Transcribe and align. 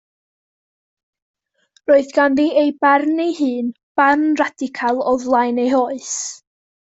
Roedd 1.91 2.07
ganddi 2.15 2.45
ei 2.61 2.71
barn 2.85 3.21
ei 3.27 3.35
hun, 3.41 3.69
barn 4.01 4.25
radical 4.43 5.03
o 5.13 5.19
flaen 5.27 5.61
ei 5.65 5.71
hoes. 5.75 6.09